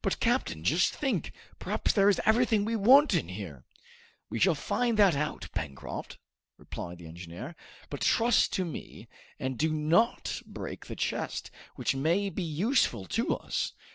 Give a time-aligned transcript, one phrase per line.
[0.00, 1.34] "But, captain, just think!
[1.58, 3.66] Perhaps there is everything we want in there!"
[4.30, 6.16] "We shall find that out, Pencroft,"
[6.56, 7.54] replied the engineer;
[7.90, 9.06] "but trust to me,
[9.38, 13.74] and do not break the chest, which may be useful to us.